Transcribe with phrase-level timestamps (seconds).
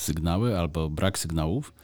[0.00, 1.74] sygnały albo brak sygnałów,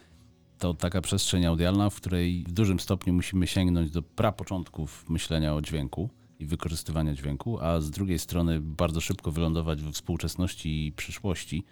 [0.58, 5.62] to taka przestrzeń audialna, w której w dużym stopniu musimy sięgnąć do prapoczątków myślenia o
[5.62, 6.10] dźwięku
[6.40, 11.64] i wykorzystywania dźwięku, a z drugiej strony bardzo szybko wylądować we współczesności i przyszłości,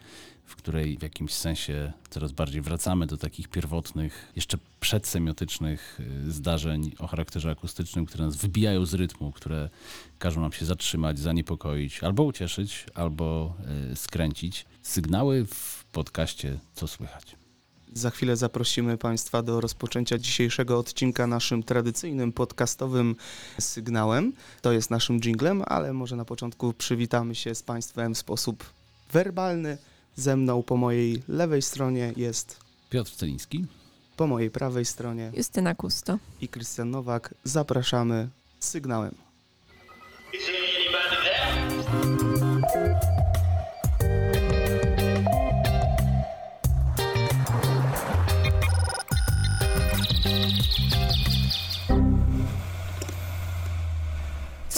[0.45, 6.93] w której w jakimś sensie coraz bardziej wracamy do takich pierwotnych, jeszcze przedsemiotycznych y, zdarzeń
[6.98, 9.71] o charakterze akustycznym, które nas wybijają z rytmu, które
[10.19, 13.57] każą nam się zatrzymać, zaniepokoić, albo ucieszyć, albo
[13.93, 14.67] y, skręcić.
[14.83, 17.44] Sygnały w podcaście Co słychać?
[17.95, 23.16] Za chwilę zaprosimy Państwa do rozpoczęcia dzisiejszego odcinka naszym tradycyjnym podcastowym
[23.61, 24.33] sygnałem.
[24.62, 28.65] To jest naszym jinglem, ale może na początku przywitamy się z Państwem w sposób
[29.12, 29.79] werbalny.
[30.16, 33.66] Ze mną po mojej lewej stronie jest Piotr Celiński.
[34.16, 37.35] Po mojej prawej stronie Justyna Kusto i Krystian Nowak.
[37.45, 38.29] Zapraszamy
[38.61, 39.15] z sygnałem.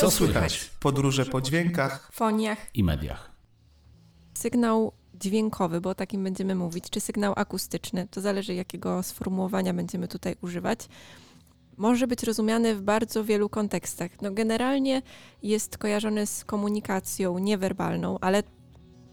[0.06, 0.70] Co słychać?
[0.80, 3.30] Podróże po dźwiękach, foniach i mediach.
[4.34, 10.08] Sygnał dźwiękowy, bo o takim będziemy mówić, czy sygnał akustyczny, to zależy jakiego sformułowania będziemy
[10.08, 10.88] tutaj używać,
[11.76, 14.10] może być rozumiany w bardzo wielu kontekstach.
[14.22, 15.02] No generalnie
[15.42, 18.42] jest kojarzony z komunikacją niewerbalną, ale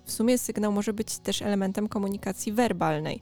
[0.06, 3.22] w sumie sygnał może być też elementem komunikacji werbalnej,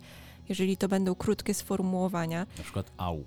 [0.49, 2.45] jeżeli to będą krótkie sformułowania.
[2.57, 3.23] Na przykład au.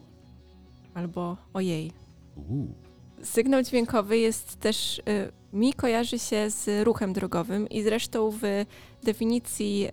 [0.95, 1.93] Albo ojej.
[2.37, 2.84] Uu.
[3.25, 5.03] Sygnał dźwiękowy jest też, y,
[5.53, 8.65] mi kojarzy się z ruchem drogowym i zresztą w
[9.03, 9.91] definicji, y,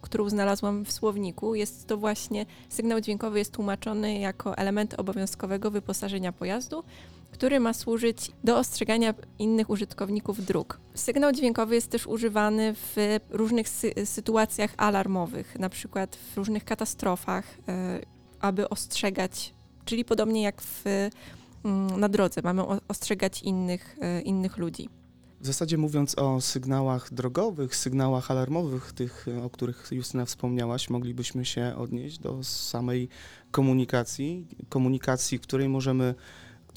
[0.00, 6.32] którą znalazłam w słowniku, jest to właśnie, sygnał dźwiękowy jest tłumaczony jako element obowiązkowego wyposażenia
[6.32, 6.84] pojazdu,
[7.30, 10.80] który ma służyć do ostrzegania innych użytkowników dróg.
[10.94, 12.96] Sygnał dźwiękowy jest też używany w
[13.30, 18.06] różnych sy sytuacjach alarmowych, na przykład w różnych katastrofach, y,
[18.40, 20.84] aby ostrzegać, czyli podobnie jak w
[21.96, 24.88] na drodze, mamy ostrzegać innych, e, innych ludzi.
[25.40, 31.74] W zasadzie mówiąc o sygnałach drogowych, sygnałach alarmowych, tych, o których Justyna wspomniałaś, moglibyśmy się
[31.76, 33.08] odnieść do samej
[33.50, 36.14] komunikacji, komunikacji, której możemy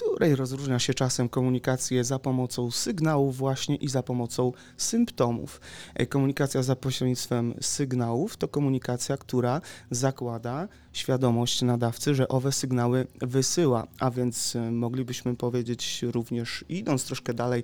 [0.01, 5.62] której rozróżnia się czasem komunikację za pomocą sygnałów właśnie i za pomocą symptomów.
[5.95, 9.61] E, komunikacja za pośrednictwem sygnałów to komunikacja, która
[9.91, 17.34] zakłada świadomość nadawcy, że owe sygnały wysyła, a więc e, moglibyśmy powiedzieć również idąc troszkę
[17.34, 17.63] dalej,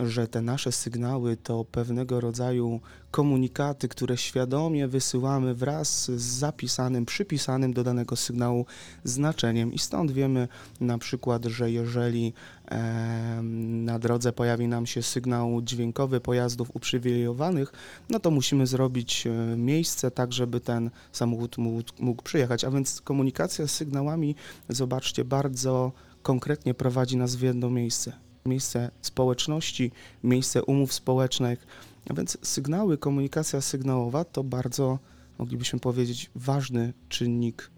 [0.00, 7.72] że te nasze sygnały to pewnego rodzaju komunikaty, które świadomie wysyłamy wraz z zapisanym, przypisanym
[7.72, 8.66] do danego sygnału
[9.04, 9.72] znaczeniem.
[9.72, 10.48] I stąd wiemy
[10.80, 12.32] na przykład, że jeżeli
[12.70, 13.40] e,
[13.86, 17.72] na drodze pojawi nam się sygnał dźwiękowy pojazdów uprzywilejowanych,
[18.10, 22.64] no to musimy zrobić e, miejsce tak, żeby ten samochód mógł, mógł przyjechać.
[22.64, 24.34] A więc komunikacja z sygnałami,
[24.68, 31.66] zobaczcie, bardzo konkretnie prowadzi nas w jedno miejsce miejsce społeczności, miejsce umów społecznych.
[32.10, 34.98] A więc sygnały, komunikacja sygnałowa to bardzo,
[35.38, 37.70] moglibyśmy powiedzieć, ważny czynnik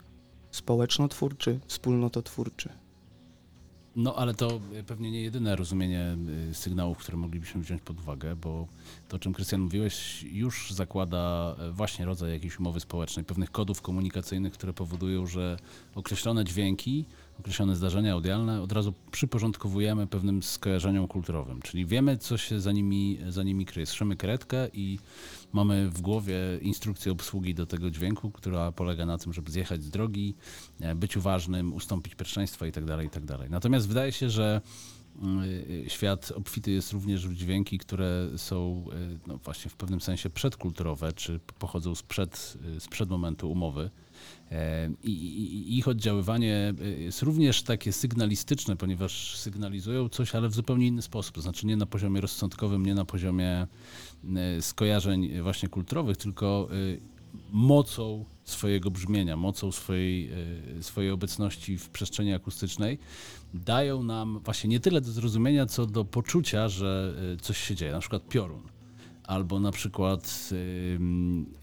[0.50, 2.69] społeczno-twórczy, wspólnototwórczy.
[3.97, 6.16] No ale to pewnie nie jedyne rozumienie
[6.50, 8.66] y, sygnałów, które moglibyśmy wziąć pod uwagę, bo
[9.09, 13.83] to, o czym Krystian mówiłeś, już zakłada e, właśnie rodzaj jakiejś umowy społecznej, pewnych kodów
[13.83, 15.56] komunikacyjnych, które powodują, że
[15.94, 17.04] określone dźwięki
[17.41, 23.19] określone zdarzenia audialne od razu przyporządkowujemy pewnym skojarzeniom kulturowym, czyli wiemy, co się za nimi,
[23.28, 23.86] za nimi kryje.
[23.86, 24.98] Słyszymy karetkę i
[25.52, 29.91] mamy w głowie instrukcję obsługi do tego dźwięku, która polega na tym, żeby zjechać z
[29.91, 30.34] drogi,
[30.80, 32.97] e, być uważnym, ustąpić pierwszeństwa itd.
[32.97, 33.38] Tak itd.
[33.38, 34.60] Tak Natomiast wydaje się, że
[35.22, 35.44] mm,
[35.86, 40.30] e, świat obfity jest również w dźwięki, które są e, no właśnie w pewnym sensie
[40.30, 43.91] przedkulturowe, czy pochodzą sprzed, sprzed momentu umowy.
[45.04, 51.42] I, ich oddziaływanie jest również takie sygnalistyczne, ponieważ sygnalizują coś, ale w zupełnie inny sposób.
[51.42, 53.66] Znaczy nie na poziomie rozsądkowym, nie na poziomie
[54.60, 56.69] skojarzeń właśnie kulturowych, tylko
[57.53, 60.30] mocą swojego brzmienia, mocą swojej,
[60.80, 62.98] swojej obecności w przestrzeni akustycznej
[63.54, 67.92] dają nam właśnie nie tyle do zrozumienia, co do poczucia, że coś się dzieje.
[67.92, 68.62] Na przykład piorun
[69.27, 70.51] albo na przykład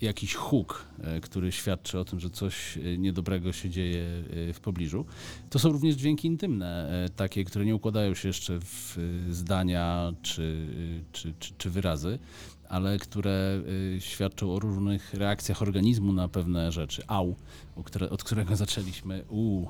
[0.02, 0.86] jakiś huk,
[1.18, 4.04] y, który świadczy o tym, że coś y, niedobrego się dzieje
[4.50, 5.06] y, w pobliżu.
[5.50, 8.98] To są również dźwięki intymne, takie, które nie układają się jeszcze w
[9.30, 10.68] zdania czy,
[11.12, 12.20] czy, czy, czy wyrazy,
[12.70, 13.62] ale które
[14.00, 17.04] świadczą o różnych reakcjach organizmu na pewne rzeczy.
[17.08, 17.36] Au,
[18.10, 19.66] od którego zaczęliśmy, u,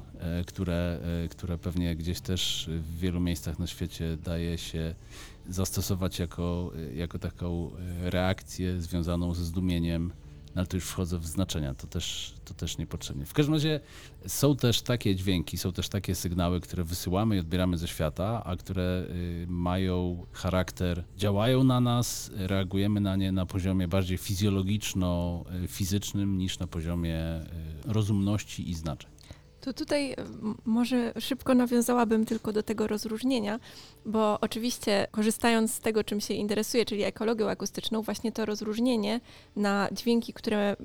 [0.46, 1.00] które,
[1.30, 4.96] które pewnie gdzieś też w wielu miejscach na świecie daje się
[5.50, 10.12] zastosować jako, jako taką e, reakcję związaną ze zdumieniem
[10.56, 13.26] No ale to już wchodzę w znaczenia, to też, to też niepotrzebnie.
[13.26, 13.80] W każdym razie
[14.28, 18.56] są też takie dźwięki, są też takie sygnały, które wysyłamy i odbieramy ze świata, a
[18.56, 26.60] które y, mają charakter, działają na nas, reagujemy na nie na poziomie bardziej fizjologiczno-fizycznym niż
[26.60, 27.46] na poziomie y,
[27.94, 29.13] rozumności i znaczeń.
[29.64, 33.60] To tutaj m, może szybko nawiązałabym tylko do tego rozróżnienia,
[34.06, 39.20] bo oczywiście korzystając z tego, czym się interesuję, czyli ekologią akustyczną, właśnie to rozróżnienie
[39.56, 40.76] na dźwięki, które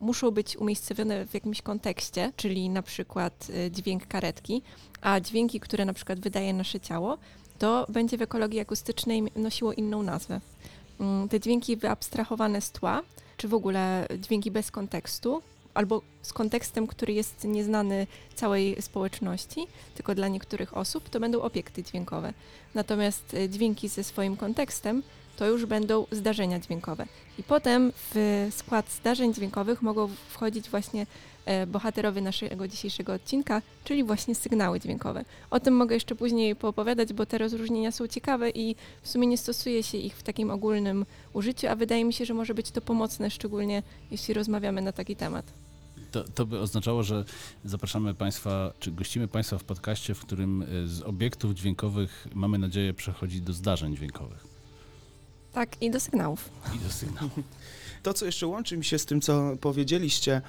[0.00, 4.62] muszą być umiejscowione w jakimś kontekście, czyli na przykład y, dźwięk karetki,
[5.00, 7.18] a dźwięki, które na przykład wydaje nasze ciało,
[7.58, 10.40] to będzie w ekologii akustycznej nosiło inną nazwę.
[11.00, 13.02] Mm, Te dźwięki wyabstrahowane z tła,
[13.36, 15.42] czy w ogóle dźwięki bez kontekstu,
[15.74, 21.82] albo z kontekstem, który jest nieznany całej społeczności, tylko dla niektórych osób, to będą obiekty
[21.82, 22.32] dźwiękowe.
[22.74, 25.02] Natomiast e, dźwięki ze swoim kontekstem
[25.36, 27.06] to już będą zdarzenia dźwiękowe.
[27.38, 31.06] I potem w skład zdarzeń dźwiękowych mogą wchodzić właśnie
[31.44, 35.24] e, bohaterowie naszego dzisiejszego odcinka, czyli właśnie sygnały dźwiękowe.
[35.50, 39.38] O tym mogę jeszcze później poopowiadać, bo te rozróżnienia są ciekawe i w sumie nie
[39.38, 42.80] stosuje się ich w takim ogólnym użyciu, a wydaje mi się, że może być to
[42.80, 45.61] pomocne, szczególnie jeśli rozmawiamy na taki temat.
[46.12, 47.24] To, to by oznaczało, że
[47.64, 52.94] zapraszamy Państwa, czy gościmy Państwa w podcaście, w którym y, z obiektów dźwiękowych mamy nadzieję
[52.94, 54.46] przechodzić do zdarzeń dźwiękowych
[55.52, 56.48] Tak, i do sygnałów.
[56.76, 57.32] i do sygnałów.
[58.02, 60.42] To, co jeszcze łączy mi się z tym, co powiedzieliście,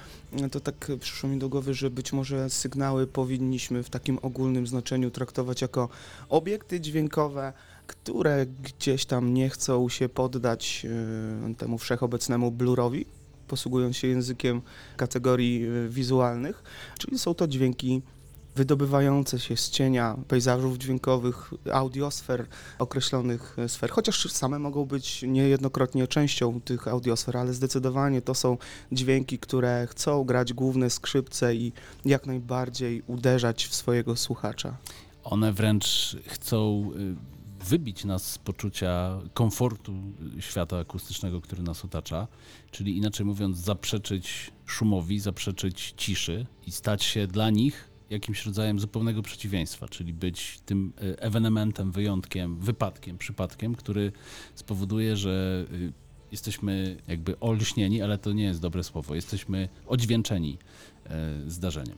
[0.50, 5.10] to tak przyszło mi do głowy, że być może sygnały powinniśmy w takim ogólnym znaczeniu
[5.10, 5.88] traktować jako
[6.28, 7.52] obiekty dźwiękowe,
[7.86, 10.86] które gdzieś tam nie chcą się poddać
[11.50, 13.06] e, temu wszechobecnemu blurowi,
[13.48, 14.62] posługując się językiem
[14.96, 16.62] kategorii e, wizualnych,
[16.98, 18.02] czyli są to dźwięki
[18.56, 22.46] wydobywające się z cienia pejzażów dźwiękowych, audiosfer,
[22.78, 28.58] określonych e, sfer, chociaż same mogą być niejednokrotnie częścią tych audiosfer, ale zdecydowanie to są
[28.92, 31.72] dźwięki, które chcą grać główne skrzypce i
[32.04, 34.76] jak najbardziej uderzać w swojego słuchacza.
[35.24, 37.33] One wręcz chcą y,
[37.64, 39.92] wybić nas z poczucia komfortu
[40.40, 42.28] świata akustycznego, który nas otacza,
[42.70, 49.22] czyli inaczej mówiąc, zaprzeczyć szumowi, zaprzeczyć ciszy i stać się dla nich jakimś rodzajem zupełnego
[49.22, 54.12] przeciwieństwa, czyli być tym y, ewenementem, wyjątkiem, wypadkiem, przypadkiem, który
[54.54, 55.92] spowoduje, że y,
[56.32, 60.58] jesteśmy jakby olśnieni, ale to nie jest dobre słowo, jesteśmy odźwięczeni
[61.46, 61.96] y, zdarzeniem.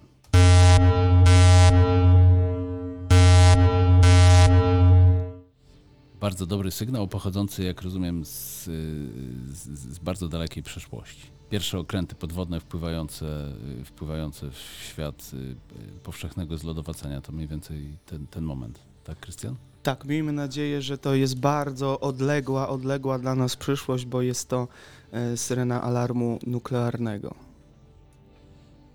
[6.21, 11.23] Bardzo dobry sygnał pochodzący, jak rozumiem, z, z, z bardzo dalekiej przeszłości.
[11.51, 13.53] Pierwsze okręty podwodne wpływające,
[13.85, 14.59] wpływające w
[14.89, 15.57] świat y,
[16.03, 18.79] powszechnego zlodowacenia to mniej więcej ten, ten moment.
[19.05, 19.57] Tak, Krystian?
[19.83, 24.69] Tak, miejmy nadzieję, że to jest bardzo odległa, odległa dla nas przyszłość, bo jest to
[25.13, 27.46] e, syrena alarmu nuklearnego.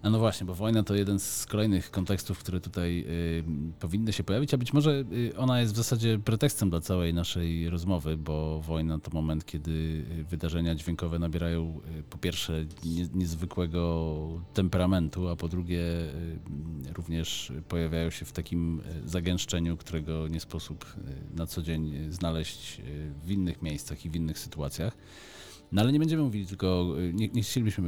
[0.04, 3.44] A no właśnie, bo wojna to jeden z kolejnych kontekstów, które tutaj y,
[3.80, 7.70] powinny się pojawić, a być może y, ona jest w zasadzie pretekstem dla całej naszej
[7.70, 14.42] rozmowy, bo wojna to moment, kiedy y, wydarzenia dźwiękowe nabierają y, po pierwsze nie, niezwykłego
[14.54, 20.86] temperamentu, a po drugie y, również pojawiają się w takim zagęszczeniu, którego nie sposób
[21.36, 22.82] na co dzień znaleźć
[23.24, 24.98] w innych miejscach i w innych sytuacjach.
[25.72, 27.84] No ale nie będziemy mówili tylko, nie, nie chcielibyśmy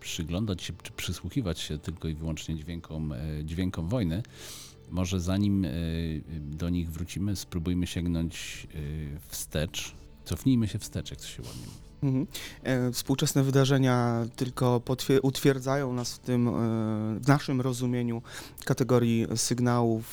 [0.00, 4.22] przyglądać się czy przysłuchiwać się tylko i wyłącznie dźwiękom, e, dźwiękom wojny.
[4.90, 5.70] Może zanim e,
[6.40, 8.78] do nich wrócimy, spróbujmy sięgnąć e,
[9.28, 9.94] wstecz.
[10.24, 11.86] Cofnijmy się wstecz, jak to się ładnie mówi.
[12.02, 12.26] Mhm.
[12.92, 14.82] Współczesne wydarzenia tylko
[15.22, 16.50] utwierdzają nas w tym,
[17.20, 18.22] w naszym rozumieniu
[18.64, 20.06] kategorii sygnałów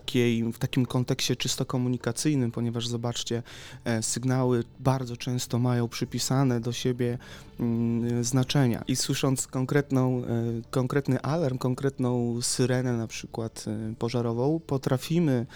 [0.00, 3.42] takiej, w takim kontekście czysto komunikacyjnym, ponieważ zobaczcie,
[3.84, 7.18] e, sygnały bardzo często mają przypisane do siebie
[7.60, 10.24] mm, znaczenia i słysząc konkretną, e,
[10.70, 15.46] konkretny alarm, konkretną syrenę na przykład e, pożarową, potrafimy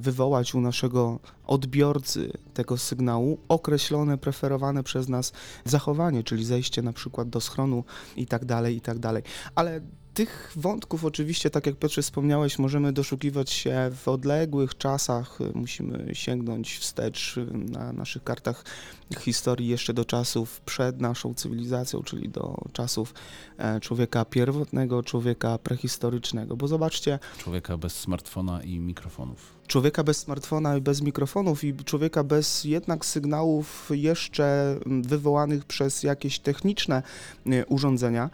[0.00, 5.32] wywołać u naszego odbiorcy tego sygnału określone, preferowane przez nas
[5.64, 7.84] zachowanie, czyli zejście na przykład do schronu
[8.16, 9.22] i tak dalej, i tak dalej.
[9.54, 9.80] Ale
[10.14, 15.38] tych wątków oczywiście, tak jak Piotrze wspomniałeś, możemy doszukiwać się w odległych czasach.
[15.54, 18.64] Musimy sięgnąć wstecz na naszych kartach
[19.18, 23.14] historii jeszcze do czasów przed naszą cywilizacją, czyli do czasów
[23.58, 26.56] e, człowieka pierwotnego, człowieka prehistorycznego.
[26.56, 29.61] Bo zobaczcie, Człowieka bez smartfona i mikrofonów.
[29.66, 36.02] Człowieka bez smartfona i bez mikrofonów i człowieka bez jednak sygnałów jeszcze mm, wywołanych przez
[36.02, 37.02] jakieś techniczne
[37.46, 38.30] y, urządzenia.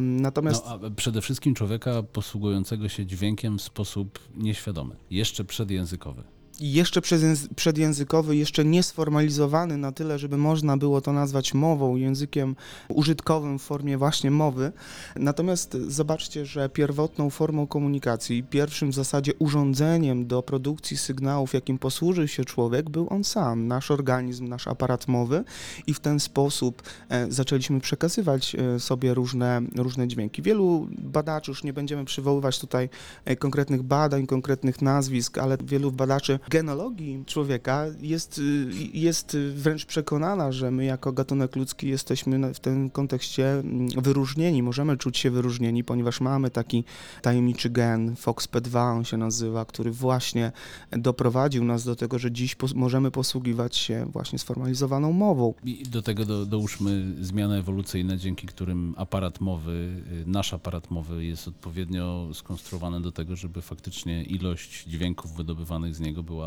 [0.00, 6.22] Natomiast No, a przede wszystkim człowieka posługującego się dźwiękiem w sposób nieświadomy, jeszcze przedjęzykowy.
[6.60, 12.56] Jeszcze przedjęzy- przedjęzykowy, jeszcze niesformalizowany na tyle, żeby można było to nazwać mową, językiem
[12.88, 14.72] użytkowym w formie właśnie mowy.
[15.16, 22.28] Natomiast zobaczcie, że pierwotną formą komunikacji, pierwszym w zasadzie urządzeniem do produkcji sygnałów, jakim posłużył
[22.28, 25.44] się człowiek, był on sam, nasz organizm, nasz aparat mowy
[25.86, 30.42] i w ten sposób e, zaczęliśmy przekazywać e, sobie różne, różne dźwięki.
[30.42, 32.88] Wielu badaczy, już nie będziemy przywoływać tutaj
[33.24, 40.52] e, konkretnych badań, konkretnych nazwisk, ale wielu badaczy genologii człowieka jest, y, jest wręcz przekonana,
[40.52, 45.84] że my jako gatunek ludzki jesteśmy w tym kontekście mm, wyróżnieni, możemy czuć się wyróżnieni,
[45.84, 46.84] ponieważ mamy taki
[47.22, 50.52] tajemniczy gen, FOXP2 on się nazywa, który właśnie
[50.90, 55.54] doprowadził nas do tego, że dziś pos- możemy posługiwać się właśnie sformalizowaną mową.
[55.64, 61.24] I do tego do, dołóżmy zmiany ewolucyjne, dzięki którym aparat mowy, y, nasz aparat mowy
[61.24, 66.39] jest odpowiednio skonstruowany do tego, żeby faktycznie ilość dźwięków wydobywanych z niego była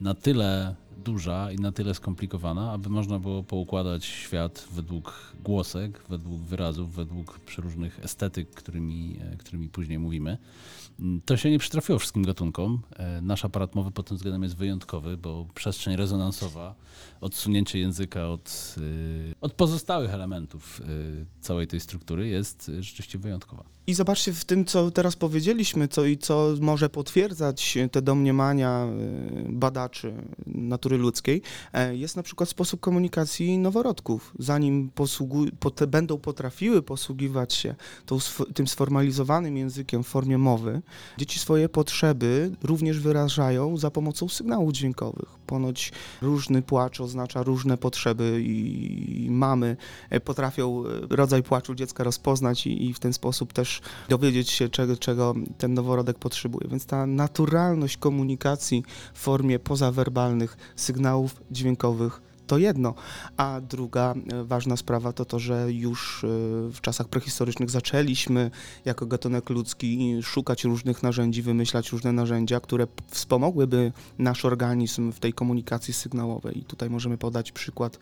[0.00, 0.74] na tyle
[1.04, 7.38] duża i na tyle skomplikowana, aby można było poukładać świat według głosek, według wyrazów, według
[7.38, 10.38] przeróżnych estetyk, którymi, e, którymi później mówimy.
[11.00, 12.82] Mm, To się nie przytrafiło wszystkim gatunkom.
[12.96, 16.74] E, Nasz aparat mowy pod tym względem jest wyjątkowy, bo przestrzeń rezonansowa,
[17.20, 23.73] odsunięcie języka od, y, od pozostałych elementów y, całej tej struktury jest rzeczywiście wyjątkowa.
[23.86, 29.52] I zobaczcie w tym, co teraz powiedzieliśmy, co i co może potwierdzać te domniemania y,
[29.52, 30.14] badaczy
[30.46, 34.34] natury ludzkiej, e, jest na przykład sposób komunikacji noworodków.
[34.38, 37.74] Zanim posługu- pot- będą potrafiły posługiwać się
[38.06, 38.18] tą,
[38.54, 40.82] tym sformalizowanym językiem w formie mowy,
[41.18, 45.28] dzieci swoje potrzeby również wyrażają za pomocą sygnałów dźwiękowych.
[45.46, 49.76] Ponoć różny płacz oznacza różne potrzeby i, i mamy
[50.10, 53.73] e, potrafią e, rodzaj płaczu dziecka rozpoznać i, i w ten sposób też
[54.08, 56.68] dowiedzieć się, czego, czego ten noworodek potrzebuje.
[56.70, 58.82] Więc ta naturalność komunikacji
[59.14, 62.94] w formie pozawerbalnych sygnałów dźwiękowych to jedno,
[63.36, 66.26] a druga e, ważna sprawa to to, że już e,
[66.70, 68.50] w czasach prehistorycznych zaczęliśmy
[68.84, 75.32] jako gatunek ludzki szukać różnych narzędzi, wymyślać różne narzędzia, które wspomogłyby nasz organizm w tej
[75.32, 76.58] komunikacji sygnałowej.
[76.58, 77.98] I tutaj możemy podać przykład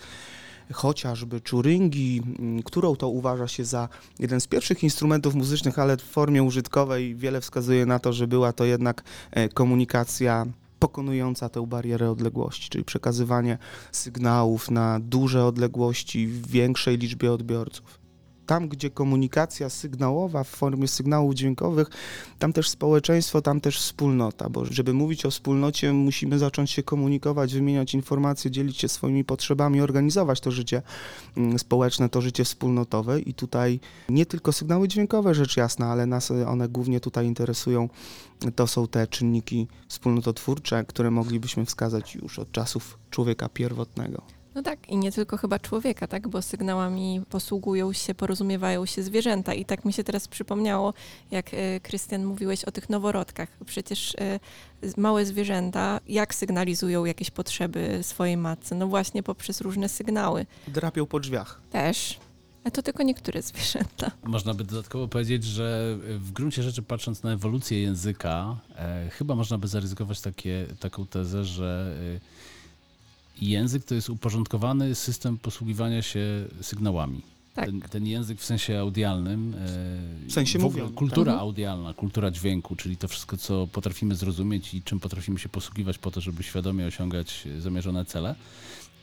[0.73, 3.88] chociażby czuringi, m, którą to uważa się za
[4.19, 8.52] jeden z pierwszych instrumentów muzycznych, ale w formie użytkowej wiele wskazuje na to, że była
[8.52, 10.47] to jednak e, komunikacja
[10.79, 13.59] pokonująca tę barierę odległości, czyli przekazywanie
[13.93, 18.01] sygnałów na duże odległości w większej liczbie odbiorców.
[18.52, 21.90] Tam, gdzie komunikacja sygnałowa w formie sygnałów dźwiękowych,
[22.38, 27.54] tam też społeczeństwo, tam też wspólnota, bo żeby mówić o wspólnocie, musimy zacząć się komunikować,
[27.54, 30.82] wymieniać informacje, dzielić się swoimi potrzebami, organizować to życie
[31.37, 36.30] mm, społeczne, to życie wspólnotowe i tutaj nie tylko sygnały dźwiękowe, rzecz jasna, ale nas
[36.30, 37.88] one głównie tutaj interesują.
[38.54, 44.41] To są te czynniki wspólnototwórcze, które moglibyśmy wskazać już od czasów człowieka pierwotnego.
[44.54, 49.54] No tak, i nie tylko chyba człowieka, tak, bo sygnałami posługują się, porozumiewają się zwierzęta.
[49.54, 50.94] I tak mi się teraz przypomniało,
[51.30, 53.49] jak e, Krystian mówiłeś o tych noworodkach.
[53.66, 54.40] Przecież e,
[54.97, 58.75] małe zwierzęta jak sygnalizują jakieś potrzeby swojej matce?
[58.75, 60.47] No właśnie poprzez różne sygnały.
[60.68, 61.61] Drapią po drzwiach.
[61.71, 62.18] Też.
[62.64, 64.11] A to tylko niektóre zwierzęta.
[64.25, 69.59] Można by dodatkowo powiedzieć, że w gruncie rzeczy patrząc na ewolucję języka, e, chyba można
[69.59, 72.41] by zaryzykować takie, taką tezę, że e,
[73.49, 76.20] język to jest uporządkowany system posługiwania się
[76.61, 77.22] sygnałami.
[77.54, 77.66] Tak.
[77.66, 81.40] Ten, ten język w sensie audialnym, e, W sensie w ogóle mówionym, kultura tak.
[81.40, 86.11] audialna, kultura dźwięku, czyli to wszystko, co potrafimy zrozumieć i czym potrafimy się posługiwać po
[86.11, 88.34] to, żeby świadomie osiągać zamierzone cele,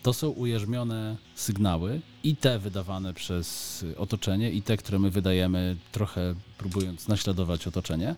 [0.04, 6.36] to są ujarzmione sygnały i te wydawane przez otoczenie, i te, które my wydajemy, trochę
[6.58, 8.16] próbując naśladować otoczenie.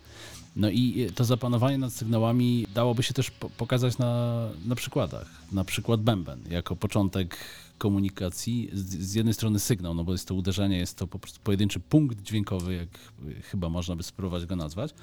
[0.56, 5.28] No i to zapanowanie nad sygnałami dałoby się też po- pokazać na, na przykładach.
[5.52, 7.38] Na przykład bęben, jako początek
[7.82, 8.70] komunikacji.
[8.74, 12.22] Z, jednej strony sygnał, no bo jest to uderzenie, jest to po prostu pojedynczy punkt
[12.22, 12.90] dźwiękowy, jak
[13.44, 14.94] chyba można by spróbować go nazwać.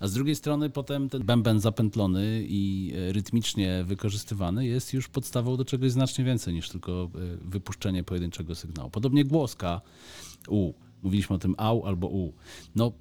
[0.00, 5.56] A z drugiej strony potem ten bęben zapętlony i e, rytmicznie wykorzystywany jest już podstawą
[5.56, 8.90] do czegoś znacznie więcej niż tylko e, wypuszczenie pojedynczego sygnału.
[8.90, 9.80] Podobnie głoska
[10.48, 10.72] u.
[11.02, 12.32] Mówiliśmy o tym au albo u.
[12.74, 12.92] No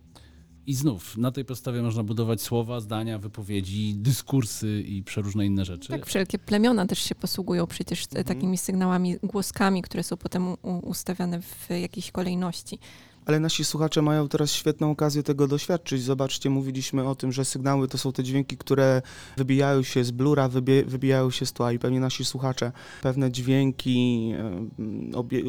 [0.68, 5.90] i znów na tej podstawie można budować słowa, zdania, wypowiedzi, dyskursy i przeróżne inne rzeczy.
[5.90, 8.26] Tak, wszelkie plemiona też się posługują przecież e, Mhm.
[8.26, 12.80] takimi sygnałami, głoskami, które są potem ustawiane w jakiejś kolejności.
[13.26, 16.04] Ale nasi słuchacze mają teraz świetną okazję tego doświadczyć.
[16.04, 19.02] Zobaczcie, mówiliśmy o tym, że sygnały to są te dźwięki, które
[19.38, 20.50] wybijają się z blura,
[20.86, 24.34] wybijają się z tła i pewnie nasi słuchacze pewne dźwięki,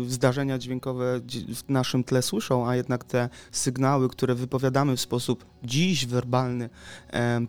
[0.08, 1.20] zdarzenia dźwiękowe
[1.54, 6.68] w naszym tle słyszą, a jednak te sygnały, które wypowiadamy w sposób dziś werbalny,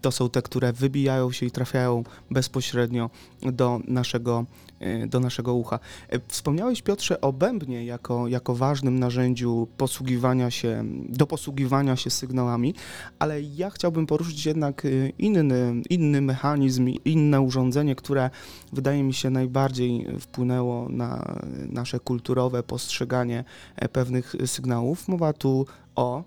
[0.01, 3.09] to są te, które wybijają się i trafiają bezpośrednio
[3.41, 4.45] do naszego
[5.07, 5.79] do naszego ucha.
[6.09, 12.73] E, wspomniałeś, Piotrze, o bębnie jako, jako ważnym narzędziu posługiwania się, do posługiwania się sygnałami,
[13.19, 18.29] ale ja chciałbym poruszyć jednak e, inny, inny mechanizm, inne urządzenie, które
[18.73, 21.35] wydaje mi się najbardziej wpłynęło na
[21.69, 23.43] nasze kulturowe postrzeganie
[23.91, 25.07] pewnych sygnałów.
[25.07, 26.23] Mowa tu o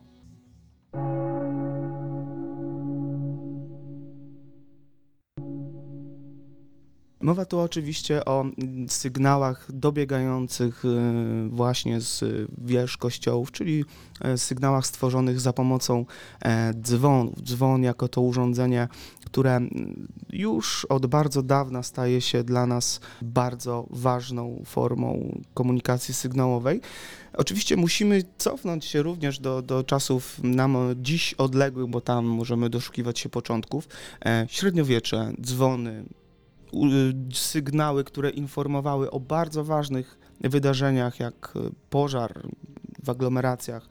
[7.27, 8.45] Mowa tu oczywiście o
[8.89, 12.25] sygnałach dobiegających y, właśnie z
[12.59, 13.85] wież kościołów, czyli
[14.21, 16.07] e, sygnałach stworzonych za pomocą
[16.45, 17.43] e, dzwonów.
[17.43, 18.89] Dzwon jako to urządzenie,
[19.25, 19.61] które
[20.31, 26.81] już od bardzo dawna staje się dla nas bardzo ważną formą komunikacji sygnałowej.
[27.33, 33.19] Oczywiście musimy cofnąć się również do, do czasów nam dziś odległych, bo tam możemy doszukiwać
[33.19, 33.89] się początków.
[34.27, 36.05] E, średniowiecze, dzwony,
[37.33, 42.43] sygnały, które informowały o bardzo ważnych wydarzeniach, jak e, pożar
[43.05, 43.89] w aglomeracjach,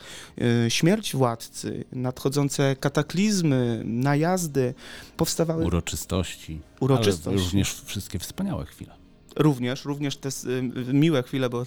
[0.65, 4.74] e, śmierć władcy, nadchodzące kataklizmy, najazdy,
[5.18, 5.65] powstawały...
[5.65, 6.62] Uroczystości.
[6.80, 7.30] Uroczystości.
[7.30, 9.04] Ale również wszystkie wspaniałe chwile.
[9.36, 11.63] Również, również te y, miłe chwile, bo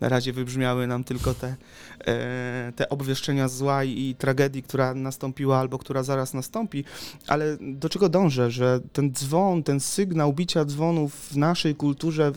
[0.00, 1.56] na razie wybrzmiały nam tylko te,
[2.06, 6.84] e, te obwieszczenia zła i tragedii, która nastąpiła albo która zaraz nastąpi,
[7.26, 12.32] ale do czego dążę, że ten dzwon, ten sygnał bicia dzwonów w naszej kulturze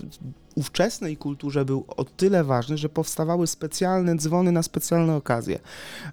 [0.56, 5.60] ówczesnej kulturze był o tyle ważny, że powstawały specjalne dzwony na specjalne okazje.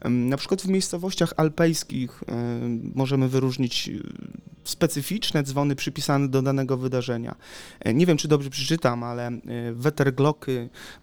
[0.05, 2.25] Na przykład w miejscowościach alpejskich
[2.95, 4.03] możemy wyróżnić y,
[4.69, 7.35] specyficzne dzwony przypisane do danego wydarzenia.
[7.81, 9.41] E, nie wiem, czy dobrze przeczytam, ale e,
[9.73, 10.53] Wetterglocki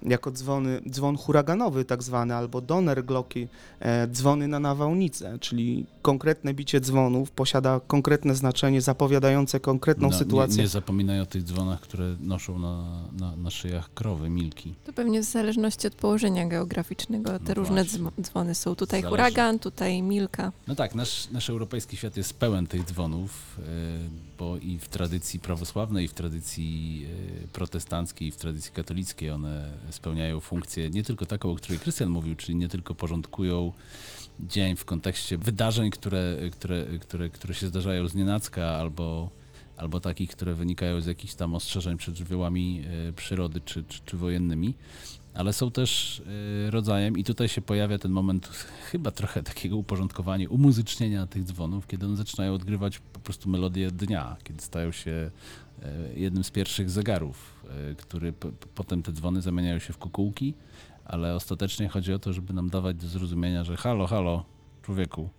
[0.01, 3.47] jako dzwony, dzwon huraganowy tak zwany, albo Donnerglocki,
[3.79, 10.57] e, dzwony na nawałnicę, czyli konkretne bicie dzwonów posiada konkretne znaczenie zapowiadające konkretną no, sytuację.
[10.57, 12.83] Nie, nie zapominaj o tych dzwonach, które noszą na,
[13.19, 14.73] na, na szyjach krowy, milki.
[14.85, 17.85] To pewnie w zależności od położenia geograficznego te no różne
[18.21, 18.75] dzwony są.
[18.75, 19.09] Tutaj Zależy.
[19.09, 20.51] huragan, tutaj milka.
[20.67, 23.63] No tak, nasz, nasz europejski świat jest pełen tych dzwonów, e,
[24.37, 27.05] bo i w tradycji prawosławnej, i w tradycji
[27.43, 32.09] e, protestanckiej, i w tradycji katolickiej one spełniają funkcję nie tylko taką, o której Krystian
[32.09, 33.71] mówił, czyli nie tylko porządkują
[34.39, 39.29] dzień w kontekście wydarzeń, które, które, które, które się zdarzają z nienacka albo
[39.83, 44.17] albo takich, które wynikają z jakichś tam ostrzeżeń przed żywiołami e, przyrody czy, czy, czy
[44.17, 44.73] wojennymi,
[45.33, 46.21] ale są też
[46.67, 48.47] e, rodzajem, i tutaj się pojawia ten moment
[48.91, 54.37] chyba trochę takiego uporządkowania, umuzycznienia tych dzwonów, kiedy one zaczynają odgrywać po prostu melodię dnia,
[54.43, 55.31] kiedy stają się
[55.81, 57.65] e, jednym z pierwszych zegarów,
[57.97, 58.33] który
[58.75, 60.53] potem te dzwony zamieniają się w kukułki,
[61.05, 64.45] ale ostatecznie chodzi o to, żeby nam dawać do zrozumienia, że halo, halo,
[64.81, 65.29] człowieku,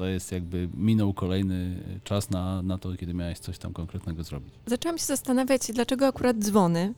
[0.00, 4.54] to jest jakby minął kolejny czas na, na to, kiedy miałeś coś tam konkretnego zrobić.
[4.66, 6.94] Zaczęłam się zastanawiać, dlaczego akurat dzwony,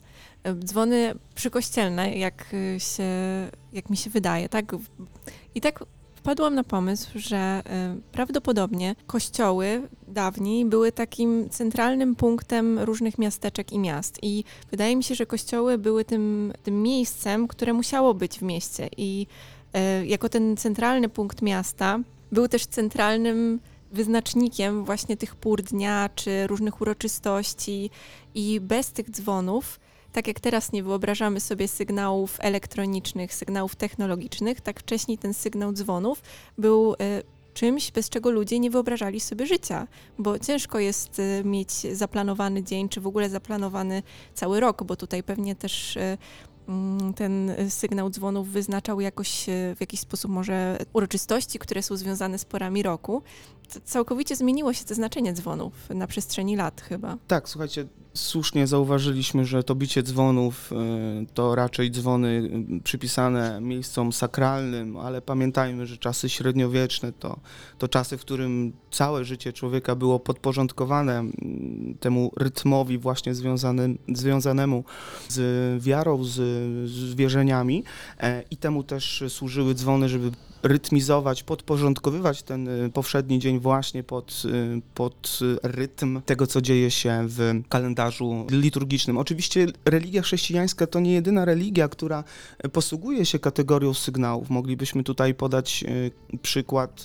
[0.64, 3.04] dzwony przykościelne, jak, się,
[3.72, 4.76] jak mi się wydaje, tak?
[5.54, 5.84] I tak
[6.14, 7.62] wpadłam na pomysł, że
[7.98, 14.18] y, prawdopodobnie kościoły dawniej były takim centralnym punktem różnych miasteczek i miast.
[14.22, 18.88] I wydaje mi się, że kościoły były tym, tym miejscem, które musiało być w mieście.
[18.96, 19.26] I
[20.02, 21.98] y, jako ten centralny punkt miasta
[22.32, 23.60] był też centralnym
[23.92, 27.90] wyznacznikiem właśnie tych pór dnia czy różnych uroczystości.
[28.34, 29.80] I bez tych dzwonów,
[30.12, 36.22] tak jak teraz nie wyobrażamy sobie sygnałów elektronicznych, sygnałów technologicznych, tak wcześniej ten sygnał dzwonów
[36.58, 36.96] był y,
[37.54, 39.86] czymś, bez czego ludzie nie wyobrażali sobie życia,
[40.18, 44.02] bo ciężko jest y, mieć zaplanowany dzień, czy w ogóle zaplanowany
[44.34, 46.18] cały rok, bo tutaj pewnie też y,
[47.16, 52.44] ten sygnał dzwonów wyznaczał jakoś e, w jakiś sposób może uroczystości, które są związane z
[52.44, 53.22] porami roku.
[53.84, 57.16] Całkowicie zmieniło się to znaczenie dzwonów na przestrzeni lat chyba.
[57.26, 60.76] Tak, słuchajcie, słusznie zauważyliśmy, że to bicie dzwonów e,
[61.34, 62.50] to raczej dzwony
[62.84, 67.40] przypisane miejscom sakralnym, ale pamiętajmy, że czasy średniowieczne to,
[67.78, 71.24] to czasy, w którym całe życie człowieka było podporządkowane
[72.00, 74.84] temu rytmowi właśnie związanym, związanemu
[75.28, 76.34] z wiarą, z,
[76.90, 77.84] z wierzeniami
[78.20, 80.30] e, i temu też służyły dzwony, żeby
[80.62, 84.42] rytmizować, podporządkowywać ten powszedni dzień właśnie pod,
[84.94, 89.18] pod rytm tego, co dzieje się w kalendarzu liturgicznym.
[89.18, 92.24] Oczywiście religia chrześcijańska to nie jedyna religia, która
[92.72, 94.50] posługuje się kategorią sygnałów.
[94.50, 95.84] Moglibyśmy tutaj podać
[96.42, 97.04] przykład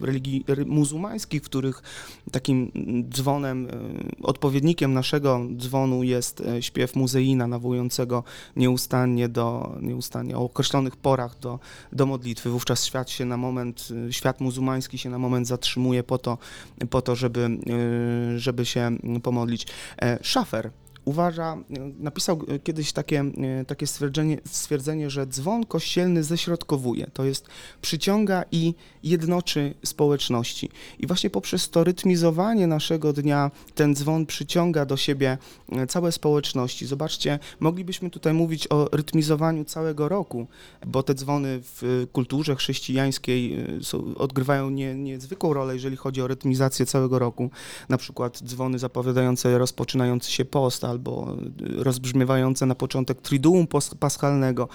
[0.00, 1.82] religii re- muzułmańskich, w których
[2.32, 2.72] takim
[3.08, 3.68] dzwonem,
[4.22, 8.24] odpowiednikiem naszego dzwonu jest śpiew muzeina nawołującego
[8.56, 11.58] nieustannie do, nieustannie o określonych porach do,
[11.92, 12.50] do modlitwy.
[12.50, 16.38] Wówczas świat się na moment, y, świat muzułmański się na moment zatrzymuje po to,
[16.90, 17.48] po to żeby,
[18.34, 19.66] y, żeby się pomodlić.
[20.02, 20.70] E, Szafer
[21.04, 21.56] uważa,
[21.98, 23.24] napisał kiedyś takie,
[23.66, 27.48] takie stwierdzenie, stwierdzenie, że dzwon kościelny ześrodkowuje, to jest
[27.82, 30.70] przyciąga i jednoczy społeczności.
[30.98, 35.38] I właśnie poprzez to rytmizowanie naszego dnia ten dzwon przyciąga do siebie
[35.82, 36.86] y, całe społeczności.
[36.86, 40.46] Zobaczcie, moglibyśmy tutaj mówić o rytmizowaniu całego roku,
[40.86, 46.26] bo te dzwony w kulturze chrześcijańskiej y, są, odgrywają nie, niezwykłą rolę, jeżeli chodzi o
[46.26, 47.50] rytmizację całego roku.
[47.88, 51.36] Na przykład dzwony zapowiadające rozpoczynający się post albo
[51.76, 53.66] rozbrzmiewające na początek triduum
[54.00, 54.68] paschalnego.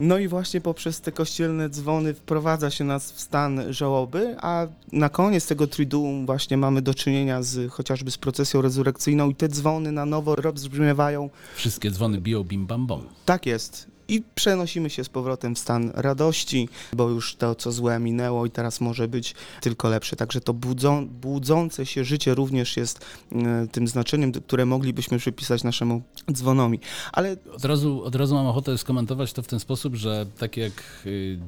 [0.00, 5.08] No i właśnie poprzez te kościelne dzwony wprowadza się nas w stan żałoby, a na
[5.08, 9.92] koniec tego triduum właśnie mamy do czynienia z chociażby z procesją rezurekcyjną i te dzwony
[9.92, 13.02] na nowo rozbrzmiewają Wszystkie dzwony biją bim bam bom.
[13.24, 13.91] tak jest.
[14.12, 18.50] I przenosimy się z powrotem w stan radości, bo już to, co złe, minęło i
[18.50, 20.16] teraz może być tylko lepsze.
[20.16, 26.02] Także to budzą, budzące się życie również jest e, tym znaczeniem, które moglibyśmy przypisać naszemu
[26.32, 26.78] dzwonowi.
[27.12, 30.72] Ale Od razu, od razu mam ochotę skomentować to w ten sposób, że tak jak
[31.06, 31.38] y,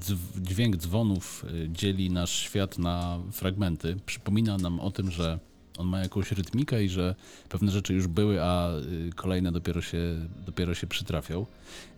[0.40, 5.38] dźwięk dzwonów y, dzieli nasz świat na fragmenty, przypomina nam o tym, że
[5.78, 7.14] on ma jakąś rytmikę i że
[7.48, 9.98] pewne rzeczy już były, a y, kolejne dopiero się,
[10.46, 11.46] dopiero się przytrafią.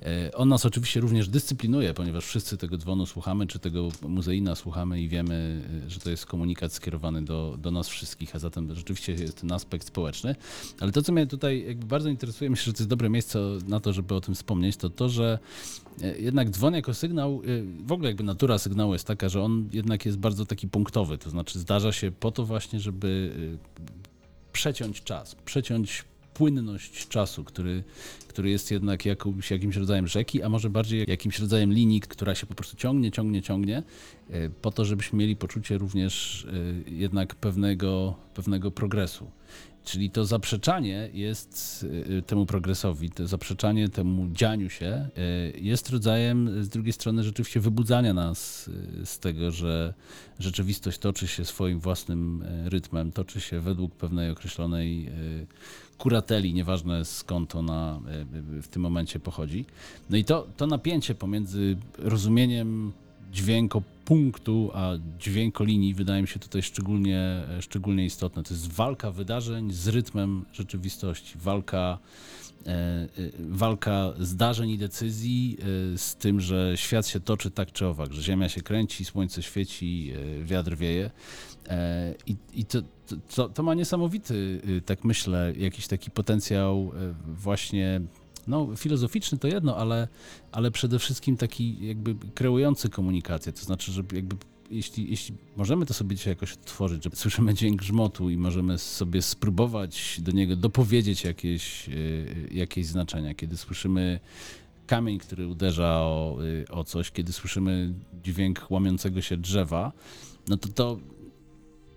[0.02, 5.00] E, On nas oczywiście również dyscyplinuje, ponieważ wszyscy tego dzwonu słuchamy, czy tego muzeina słuchamy
[5.00, 9.12] i wiemy, y, że to jest komunikat skierowany do, do nas wszystkich, a zatem rzeczywiście
[9.12, 10.35] jest ten aspekt społeczny.
[10.80, 13.92] Ale to, co mnie tutaj bardzo interesuje, myślę, że to jest dobre miejsce na to,
[13.92, 15.38] żeby o tym wspomnieć, to to, że
[16.02, 19.68] e, jednak dzwon jako sygnał, e, w ogóle jakby natura sygnału jest taka, że on
[19.72, 23.76] jednak jest bardzo taki punktowy, to znaczy zdarza się po to właśnie, żeby e,
[24.52, 26.04] przeciąć czas, przeciąć
[26.37, 27.85] płynność czasu, który,
[28.29, 32.46] który jest jednak jakimś, jakimś rodzajem rzeki, a może bardziej jakimś rodzajem linii, która się
[32.46, 33.83] po prostu ciągnie, ciągnie, ciągnie,
[34.31, 36.44] e, po to, żebyśmy mieli poczucie również
[36.87, 39.31] e, jednak pewnego, pewnego progresu.
[39.85, 41.87] Czyli to zaprzeczanie jest
[42.18, 45.09] y, temu progresowi, to zaprzeczanie temu dzianiu się
[45.55, 48.70] jest rodzajem z drugiej strony rzeczywiście wybudzania nas
[49.05, 49.94] z tego, że
[50.38, 55.11] rzeczywistość toczy się swoim własnym rytmem, toczy się według pewnej określonej
[55.98, 58.00] kurateli, nieważne skąd ona
[58.54, 59.64] y, y, w tym momencie pochodzi.
[60.11, 62.92] No i to, to napięcie pomiędzy rozumieniem
[63.32, 68.42] dźwiękopunktu, a dźwiękolinii wydaje mi się tutaj szczególnie, szczególnie istotne.
[68.42, 71.98] To jest walka wydarzeń z rytmem rzeczywistości, walka,
[72.66, 75.56] e, e, walka zdarzeń i decyzji
[75.94, 79.42] e, z tym, że świat się toczy tak czy owak, że Ziemia się kręci, słońce
[79.42, 81.11] świeci, e, wiatr wieje.
[81.68, 82.83] E, I, i to,
[83.35, 88.00] to- to, ma niesamowity, y, tak myślę, jakiś taki potencjał e, właśnie
[88.46, 90.09] no, filozoficzny to jedno, ale,
[90.52, 93.52] ale przede wszystkim taki jakby kreujący komunikację.
[93.52, 94.37] To znaczy, że jakby
[94.70, 99.22] jeśli, jeśli możemy to sobie dzisiaj jakoś odtworzyć, że słyszymy dźwięk grzmotu i możemy sobie
[99.22, 104.20] spróbować do niego dopowiedzieć jakieś, y, jakieś znaczenia, kiedy słyszymy
[104.87, 109.92] kamień, który uderza o, y, o coś, kiedy słyszymy dźwięk łamiącego się drzewa,
[110.48, 110.98] no to to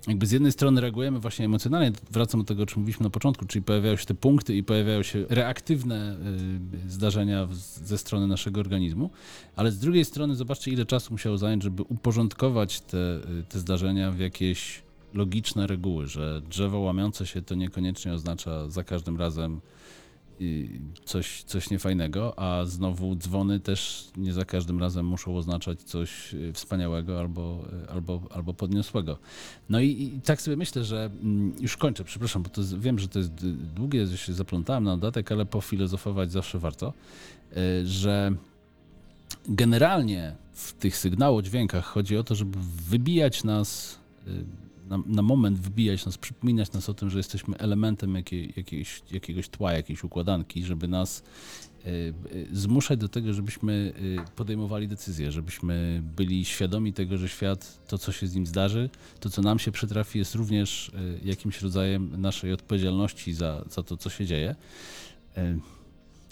[0.07, 3.45] jakby z jednej strony reagujemy właśnie emocjonalnie, wracam do tego, o czym mówiliśmy na początku,
[3.45, 6.17] czyli pojawiają się te punkty i pojawiają się reaktywne
[6.87, 7.47] y, zdarzenia
[7.83, 9.09] ze strony naszego organizmu,
[9.55, 14.11] ale z drugiej strony zobaczcie, ile czasu musiało zająć, żeby uporządkować te, y, te zdarzenia
[14.11, 14.81] w jakieś
[15.13, 19.61] logiczne reguły, że drzewo łamiące się to niekoniecznie oznacza za każdym razem
[21.05, 26.53] coś, coś niefajnego, a znowu dzwony też nie za każdym razem muszą oznaczać coś y,
[26.53, 29.17] wspaniałego albo, y, albo, albo podniosłego.
[29.69, 32.99] No i, i tak sobie myślę, że mm, już kończę, przepraszam, bo to jest, wiem,
[32.99, 33.31] że to jest
[33.75, 36.93] długie, że się zaplątałem na dodatek, ale pofilozofować zawsze warto,
[37.57, 38.31] y, że
[39.47, 42.57] generalnie w tych sygnałodźwiękach chodzi o to, żeby
[42.89, 43.99] wybijać nas,
[44.89, 49.49] na, na moment wybijać nas, przypominać nas o tym, że jesteśmy elementem jakiej, jakiejś, jakiegoś
[49.49, 51.23] tła, jakiejś układanki, żeby nas
[51.85, 51.89] y,
[52.35, 57.97] y, zmuszać do tego, żebyśmy y, podejmowali decyzje, żebyśmy byli świadomi tego, że świat, to
[57.97, 60.91] co się z nim zdarzy, to co nam się przytrafi, jest również
[61.23, 64.55] jakimś rodzajem naszej odpowiedzialności za, za to, co się dzieje.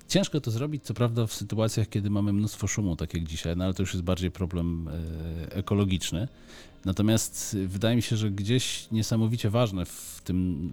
[0.08, 3.64] Ciężko to zrobić, co prawda, w sytuacjach, kiedy mamy mnóstwo szumu, tak jak dzisiaj, no
[3.64, 6.28] ale to już jest bardziej problem e, ekologiczny.
[6.88, 10.72] Natomiast e, wydaje mi się, że gdzieś niesamowicie ważne w tym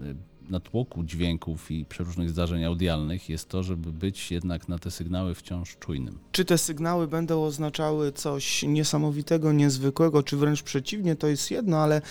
[0.48, 5.76] natłoku dźwięków i przeróżnych zdarzeń audialnych jest to, żeby być jednak na te sygnały wciąż
[5.76, 6.18] czujnym.
[6.32, 12.02] Czy te sygnały będą oznaczały coś niesamowitego, niezwykłego, czy wręcz przeciwnie, to jest jedno, ale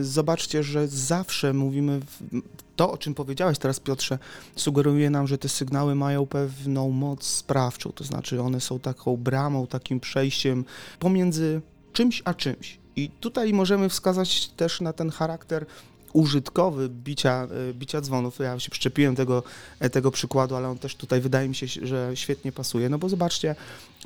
[0.00, 2.40] y, zobaczcie, że zawsze mówimy w,
[2.76, 4.18] to, o czym powiedziałeś teraz, Piotrze,
[4.56, 9.66] sugeruje nam, że te sygnały mają pewną moc sprawczą, to znaczy one są taką bramą,
[9.66, 10.64] takim przejściem
[10.98, 11.60] pomiędzy
[11.92, 12.83] czymś a czymś.
[12.96, 15.66] I tutaj możemy wskazać też na ten charakter
[16.12, 18.38] użytkowy bicia, e, bicia dzwonów.
[18.38, 19.42] Ja się przyczepiłem tego,
[19.80, 22.88] e, tego przykładu, ale on też tutaj wydaje mi się, że świetnie pasuje.
[22.88, 23.56] No bo zobaczcie,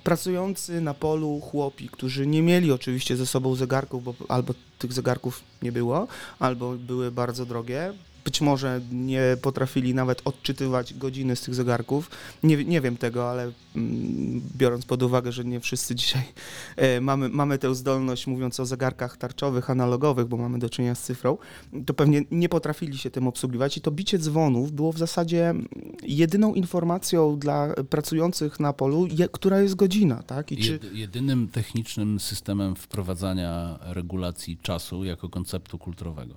[0.05, 5.41] pracujący na polu chłopi, którzy nie mieli oczywiście ze sobą zegarków, bo albo tych zegarków
[5.63, 7.93] nie było, albo były bardzo drogie,
[8.25, 12.11] być może nie potrafili nawet odczytywać godziny z tych zegarków.
[12.43, 16.23] Nie, nie wiem tego, ale mm, biorąc pod uwagę, że nie wszyscy dzisiaj
[16.77, 21.03] e, mamy, mamy tę zdolność, mówiąc o zegarkach tarczowych, analogowych, bo mamy do czynienia z
[21.03, 21.39] cyfrą,
[21.87, 25.55] to pewnie nie potrafili się tym obsługiwać i to bicie dzwonów było w zasadzie
[26.03, 30.23] jedyną informacją dla pracujących na polu, która jest godzina.
[30.23, 30.53] Tak?
[30.53, 30.81] I czy...
[30.93, 36.35] Jedynym technicznym systemem wprowadzania regulacji czasu jako konceptu kulturowego.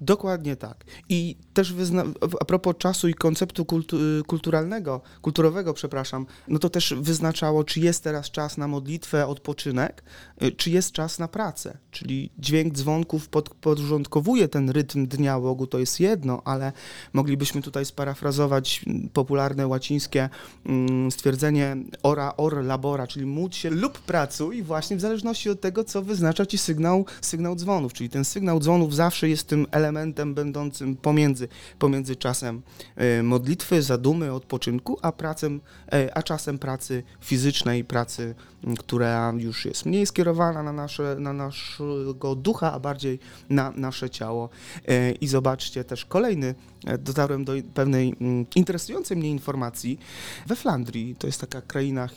[0.00, 0.84] Dokładnie tak.
[1.08, 2.04] I też wyzna-
[2.40, 8.04] a propos czasu i konceptu kultu- kulturalnego, kulturowego, przepraszam, no to też wyznaczało, czy jest
[8.04, 10.02] teraz czas na modlitwę, odpoczynek,
[10.42, 11.78] y, czy jest czas na pracę.
[11.90, 16.72] Czyli dźwięk dzwonków pod- podporządkowuje ten rytm dnia Bogu, to jest jedno, ale
[17.12, 20.28] moglibyśmy tutaj sparafrazować popularne łacińskie
[20.66, 25.84] mm, stwierdzenie ora or labora, czyli módl się lub pracuj, właśnie w zależności od tego,
[25.84, 27.92] co wyznacza ci sygnał, sygnał dzwonów.
[27.92, 31.48] Czyli ten sygnał dzwonów zawsze jest tym elementem, elementem będącym pomiędzy,
[31.78, 32.62] pomiędzy czasem
[32.96, 35.60] e, modlitwy, zadumy, odpoczynku, a, pracem,
[35.92, 38.34] e, a czasem pracy fizycznej, pracy,
[38.78, 43.18] która już jest mniej skierowana na, nasze, na naszego ducha, a bardziej
[43.50, 44.48] na nasze ciało.
[44.88, 46.54] E, I zobaczcie też kolejny,
[46.98, 48.14] dotarłem do pewnej
[48.54, 49.98] interesującej mnie informacji.
[50.46, 52.08] We Flandrii, to jest taka kraina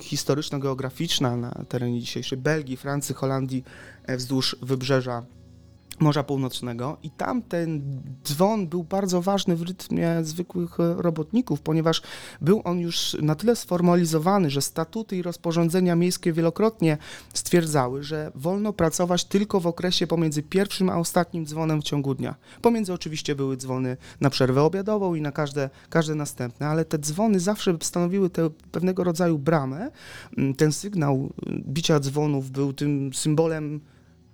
[0.00, 3.64] historyczno-geograficzna na terenie dzisiejszej Belgii, Francji, Holandii,
[4.08, 5.22] wzdłuż wybrzeża
[6.00, 7.82] Morza Północnego i tam ten
[8.24, 12.02] dzwon był bardzo ważny w rytmie zwykłych e, robotników, ponieważ
[12.40, 16.98] był on już na tyle sformalizowany, że statuty i rozporządzenia miejskie wielokrotnie
[17.34, 22.34] stwierdzały, że wolno pracować tylko w okresie pomiędzy pierwszym a ostatnim dzwonem w ciągu dnia.
[22.62, 27.40] Pomiędzy oczywiście były dzwony na przerwę obiadową i na każde, każde następne, ale te dzwony
[27.40, 29.90] zawsze stanowiły tę pewnego rodzaju bramę.
[30.38, 33.80] Mm, ten sygnał bicia dzwonów był tym symbolem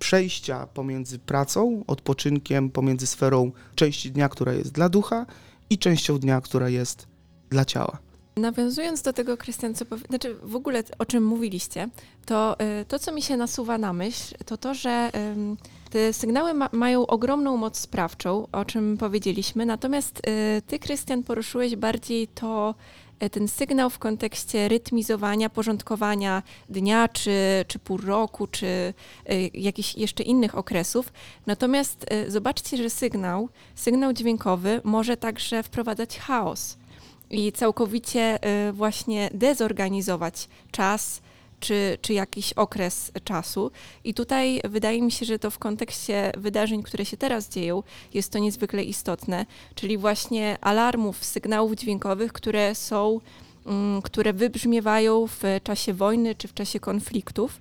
[0.01, 5.27] przejścia pomiędzy pracą, odpoczynkiem, pomiędzy sferą części dnia, która jest dla ducha
[5.71, 7.07] i częścią dnia, która jest
[7.51, 7.99] dla ciała.
[8.37, 10.03] Nawiązując do tego, Krystian, co powie...
[10.09, 11.89] znaczy w ogóle o czym mówiliście,
[12.27, 15.11] to y, to, co mi się nasuwa na myśl, to to, że
[15.91, 21.77] te sygnały ma mają ogromną moc sprawczą, o czym powiedzieliśmy, natomiast y, ty, Krystian, poruszyłeś
[21.77, 22.75] bardziej to,
[23.29, 30.23] ten sygnał w kontekście rytmizowania, porządkowania dnia, czy, czy pół roku, czy e, jakichś jeszcze
[30.23, 31.13] innych okresów.
[31.47, 36.77] Natomiast e, zobaczcie, że sygnał, sygnał dźwiękowy może także wprowadzać chaos
[37.31, 38.39] i całkowicie
[38.73, 41.21] właśnie dezorganizować czas,
[41.61, 43.71] czy, czy jakiś okres czasu.
[44.05, 47.83] I tutaj wydaje mi się, że to w kontekście wydarzeń, które się teraz dzieją,
[48.15, 53.21] jest to niezwykle istotne, czyli właśnie alarmów, sygnałów dźwiękowych, które są,
[53.67, 57.61] um, które wybrzmiewają w czasie wojny czy w czasie konfliktów.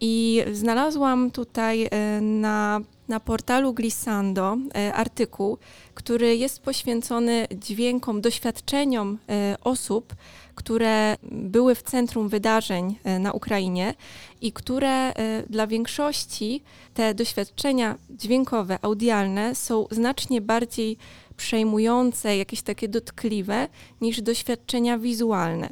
[0.00, 5.58] I znalazłam tutaj e, na, na portalu Glissando e, artykuł,
[5.94, 10.14] który jest poświęcony dźwiękom, doświadczeniom e, osób,
[10.54, 13.94] które były w centrum wydarzeń e, na Ukrainie
[14.40, 15.12] i które
[15.50, 16.62] dla większości
[16.94, 20.96] te doświadczenia dźwiękowe, audialne są znacznie bardziej
[21.36, 23.68] przejmujące, jakieś takie dotkliwe
[24.00, 25.68] niż doświadczenia wizualne.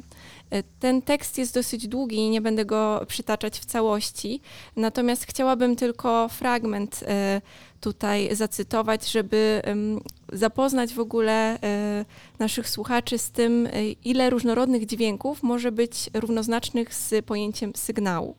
[0.49, 4.41] E, ten tekst jest dosyć długi i nie będę go przytaczać w całości,
[4.75, 7.03] natomiast chciałabym tylko fragment
[7.81, 9.61] tutaj zacytować, żeby
[10.33, 12.05] zapoznać w ogóle e,
[12.39, 18.35] naszych słuchaczy z tym, e, ile różnorodnych dźwięków może być równoznacznych z pojęciem sygnału.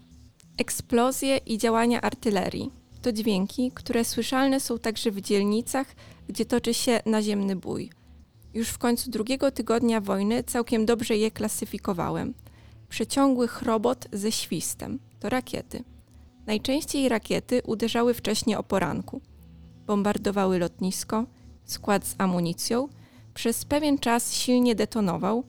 [0.58, 2.70] Eksplozje i działania artylerii
[3.02, 5.86] to dźwięki, które słyszalne są także w dzielnicach,
[6.28, 7.90] gdzie toczy się naziemny bój.
[8.54, 12.34] Już w końcu drugiego tygodnia wojny całkiem dobrze je klasyfikowałem.
[12.88, 15.84] Przeciągły chrobot ze świstem to rakiety.
[16.46, 19.20] Najczęściej rakiety uderzały wcześnie o poranku.
[19.86, 21.26] Bombardowały lotnisko,
[21.64, 22.88] skład z amunicją,
[23.34, 25.44] przez pewien czas silnie detonował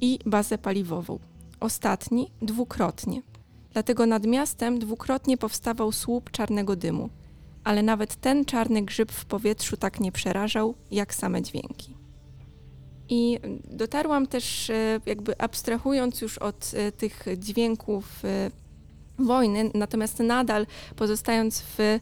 [0.00, 1.18] i bazę paliwową.
[1.60, 3.22] Ostatni dwukrotnie.
[3.72, 7.10] Dlatego nad miastem dwukrotnie powstawał słup czarnego dymu.
[7.64, 11.93] ale nawet ten czarny grzyb w powietrzu tak nie przerażał, jak same dźwięki.
[13.08, 18.50] I dotarłam też, e, jakby abstrahując już od e, tych dźwięków e,
[19.18, 21.98] wojny, natomiast nadal pozostając w,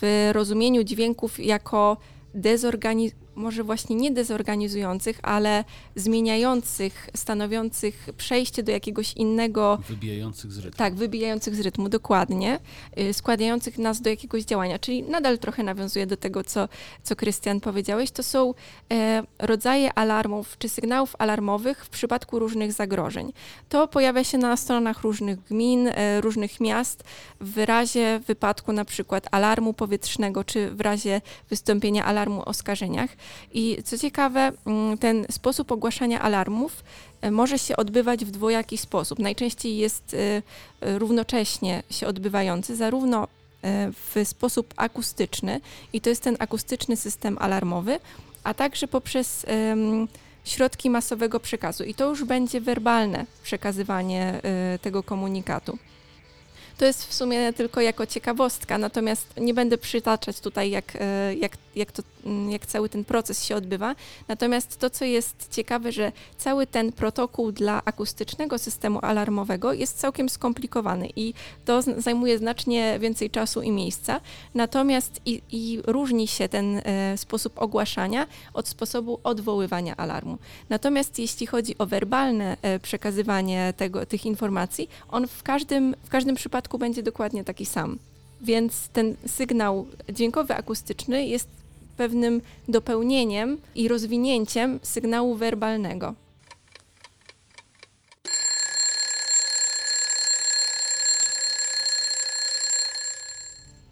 [0.00, 1.96] w rozumieniu dźwięków jako
[2.34, 5.64] dezorganiz może właśnie nie dezorganizujących, ale
[5.96, 9.78] zmieniających, stanowiących przejście do jakiegoś innego.
[9.88, 10.78] Wybijających z rytmu.
[10.78, 12.58] Tak, wybijających z rytmu, dokładnie.
[12.98, 14.78] Y, składających nas do jakiegoś działania.
[14.78, 16.68] Czyli nadal trochę nawiązuje do tego, co,
[17.02, 18.10] co Krystian powiedziałeś.
[18.10, 18.54] To są
[18.92, 23.32] e, rodzaje alarmów czy sygnałów alarmowych w przypadku różnych zagrożeń.
[23.68, 27.04] To pojawia się na stronach różnych gmin, e, różnych miast
[27.40, 31.20] w razie wypadku na przykład alarmu powietrznego, czy w razie
[31.50, 33.10] wystąpienia alarmu o skażeniach.
[33.52, 36.84] I co ciekawe, mm, ten sposób ogłaszania alarmów
[37.20, 39.18] e, może się odbywać w dwojaki sposób.
[39.18, 40.42] Najczęściej jest e,
[40.80, 43.28] e, równocześnie się odbywający, zarówno
[43.92, 45.60] w sposób akustyczny,
[45.92, 47.98] i to jest ten akustyczny system alarmowy,
[48.42, 49.46] a także poprzez
[50.44, 51.84] środki masowego przekazu.
[51.84, 54.40] I to już będzie werbalne przekazywanie
[54.82, 55.78] tego komunikatu.
[56.78, 60.98] To jest w sumie tylko jako ciekawostka, natomiast nie będę przytaczać tutaj, jak,
[61.40, 63.94] jak jak, to, mm, jak cały ten proces się odbywa.
[64.28, 70.28] Natomiast to, co jest ciekawe, że cały ten protokół dla akustycznego systemu alarmowego jest całkiem
[70.28, 71.34] skomplikowany i
[71.64, 74.20] to zajmuje znacznie więcej czasu i miejsca.
[74.54, 80.38] Natomiast i, i różni się ten e, sposób ogłaszania od sposobu odwoływania alarmu.
[80.68, 86.36] Natomiast jeśli chodzi o werbalne e, przekazywanie tego, tych informacji, on w każdym, w każdym
[86.36, 87.98] przypadku będzie dokładnie taki sam.
[88.40, 91.48] Więc ten sygnał dźwiękowy akustyczny jest
[91.94, 96.14] pewnym dopełnieniem i rozwinięciem sygnału werbalnego.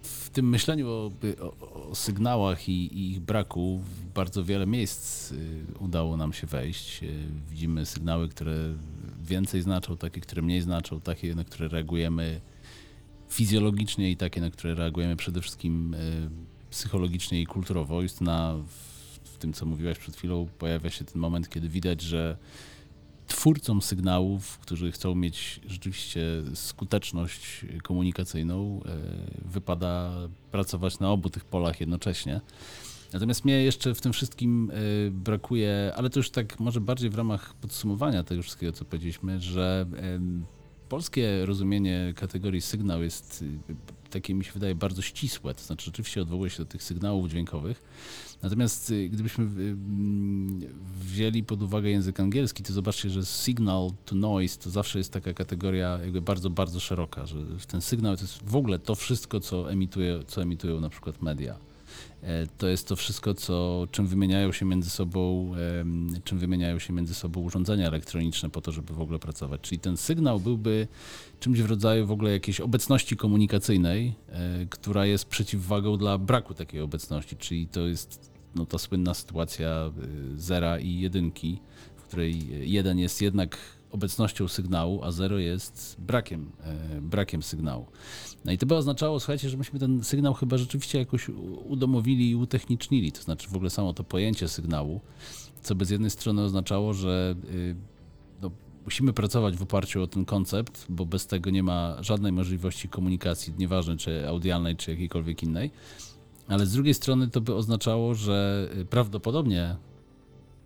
[0.02, 1.10] W tym myśleniu o,
[1.40, 6.46] o, o sygnałach i, i, ich braku w bardzo wiele miejsc y, udało nam się
[6.46, 7.02] wejść.
[7.02, 7.08] Y,
[7.50, 8.74] widzimy sygnały, które
[9.22, 12.40] więcej znaczą, takie, które mniej znaczą, takie, na które reagujemy
[13.28, 16.30] fizjologicznie i takie, na które reagujemy przede wszystkim y,
[16.72, 18.02] psychologicznie i kulturowo.
[18.02, 18.54] Jest na
[19.24, 22.37] w tym, co mówiłaś przed chwilą, pojawia się ten moment, kiedy widać, że
[23.26, 26.20] twórcom sygnałów, którzy chcą mieć rzeczywiście
[26.54, 28.98] skuteczność komunikacyjną, e,
[29.44, 30.12] wypada
[30.50, 32.40] pracować na obu tych polach jednocześnie.
[33.12, 37.14] Natomiast mnie jeszcze w tym wszystkim e, brakuje, ale to już tak może bardziej w
[37.14, 39.87] ramach podsumowania tego wszystkiego, co powiedzieliśmy, że
[40.92, 43.44] polskie rozumienie kategorii sygnał jest
[44.11, 47.83] takie mi się wydaje bardzo ścisłe, to znaczy rzeczywiście odwołuje się do tych sygnałów dźwiękowych.
[48.42, 50.61] Natomiast y, gdybyśmy y, mm,
[51.00, 55.33] wzięli pod uwagę język angielski, to zobaczcie, że signal to noise to zawsze jest taka
[55.33, 57.37] kategoria jakby bardzo, bardzo szeroka, że
[57.68, 61.71] ten sygnał to jest w ogóle to wszystko, co, emituje, co emitują na przykład media.
[62.22, 65.52] E, to jest to wszystko, co, czym wymieniają się między sobą,
[66.24, 69.61] czym wymieniają się między sobą urządzenia elektroniczne po to, żeby w ogóle pracować.
[69.61, 70.88] Czyli ten sygnał byłby
[71.40, 76.81] czymś w rodzaju w ogóle jakiejś obecności komunikacyjnej, e, która jest przeciwwagą dla braku takiej
[76.81, 79.90] obecności, czyli to jest no, ta słynna sytuacja
[80.35, 81.61] y, zera i jedynki,
[82.12, 83.59] której jeden jest jednak
[83.90, 87.87] obecnością sygnału, a zero jest brakiem, e, brakiem sygnału.
[88.44, 91.29] No i to by oznaczało, słuchajcie, że myśmy ten sygnał chyba rzeczywiście jakoś
[91.68, 95.01] udomowili i utechnicznili, to znaczy w ogóle samo to pojęcie sygnału,
[95.62, 97.77] co by z jednej strony oznaczało, że y,
[98.42, 98.51] no,
[98.85, 103.55] musimy pracować w oparciu o ten koncept, bo bez tego nie ma żadnej możliwości komunikacji,
[103.59, 105.70] nieważne czy audialnej, czy jakiejkolwiek innej.
[106.48, 109.77] Ale z drugiej strony to by oznaczało, że y, prawdopodobnie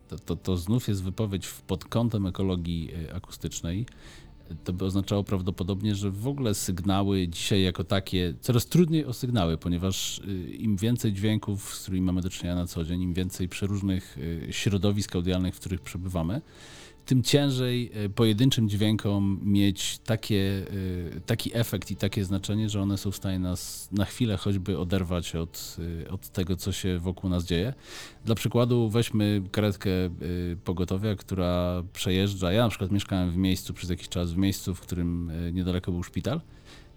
[0.09, 3.87] to, to, to znów jest wypowiedź pod kątem ekologii y, akustycznej.
[4.65, 9.59] To by oznaczało prawdopodobnie, że w ogóle sygnały dzisiaj jako takie, coraz trudniej o sygnały,
[9.59, 13.49] ponieważ y, im więcej dźwięków, z którymi mamy do czynienia na co dzień, im więcej
[13.49, 14.19] przeróżnych
[14.51, 16.41] środowisk audialnych, w których przebywamy,
[17.07, 20.67] tym ciężej e, pojedynczym dźwiękom mieć takie,
[21.17, 24.79] e, taki efekt i takie znaczenie, że one są w stanie nas na chwilę choćby
[24.79, 27.75] oderwać od, e, od tego, co się wokół nas dzieje.
[28.25, 29.91] Dla przykładu weźmy karetkę
[30.65, 32.53] pogotowia, która przejeżdża.
[32.53, 36.03] Ja na przykład mieszkałem w miejscu przez jakiś czas, w miejscu, w którym niedaleko był
[36.03, 36.41] szpital.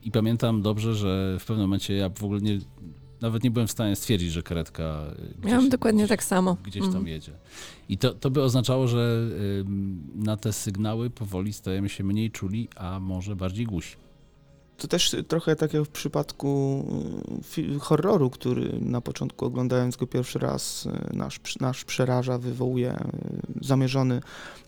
[0.04, 2.60] I pamiętam dobrze, że w pewnym momencie ja w ogóle nie,
[3.22, 5.04] nawet nie byłem w stanie stwierdzić, że karetka
[5.36, 6.58] gdzieś, Miałam dokładnie gdzieś, tak samo.
[6.64, 7.08] Gdzieś tam mm.
[7.08, 7.32] jedzie.
[7.90, 9.28] I to, to by oznaczało, że
[10.16, 13.96] na te sygnały powoli stajemy się mniej czuli, a może bardziej głusi.
[14.80, 16.86] To też trochę tak jak w przypadku
[17.58, 23.66] y, horroru, który na początku oglądając go pierwszy raz y, nasz, nasz przeraża, wywołuje y,
[23.66, 24.22] zamierzony